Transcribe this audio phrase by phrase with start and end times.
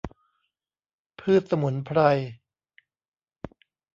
[1.19, 1.99] พืชสมุนไพร